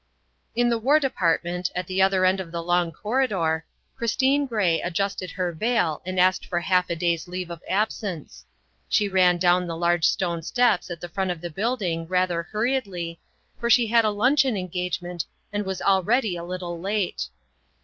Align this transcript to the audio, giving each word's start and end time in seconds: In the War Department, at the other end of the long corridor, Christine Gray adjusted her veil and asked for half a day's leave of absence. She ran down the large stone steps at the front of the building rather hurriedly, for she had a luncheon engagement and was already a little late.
In 0.55 0.69
the 0.69 0.79
War 0.79 0.99
Department, 0.99 1.69
at 1.75 1.85
the 1.85 2.01
other 2.01 2.25
end 2.25 2.39
of 2.39 2.51
the 2.51 2.63
long 2.63 2.91
corridor, 2.91 3.63
Christine 3.95 4.47
Gray 4.47 4.81
adjusted 4.81 5.29
her 5.29 5.51
veil 5.51 6.01
and 6.07 6.19
asked 6.19 6.43
for 6.43 6.59
half 6.59 6.89
a 6.89 6.95
day's 6.95 7.27
leave 7.27 7.51
of 7.51 7.61
absence. 7.69 8.43
She 8.89 9.07
ran 9.07 9.37
down 9.37 9.67
the 9.67 9.77
large 9.77 10.05
stone 10.05 10.41
steps 10.41 10.89
at 10.89 11.01
the 11.01 11.07
front 11.09 11.29
of 11.29 11.39
the 11.39 11.51
building 11.51 12.07
rather 12.07 12.41
hurriedly, 12.41 13.19
for 13.59 13.69
she 13.69 13.85
had 13.85 14.03
a 14.03 14.09
luncheon 14.09 14.57
engagement 14.57 15.23
and 15.53 15.67
was 15.67 15.83
already 15.83 16.35
a 16.35 16.43
little 16.43 16.79
late. 16.79 17.27